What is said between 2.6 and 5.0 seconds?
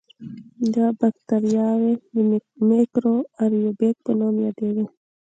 میکرو آئیروبیک په نوم یادیږي.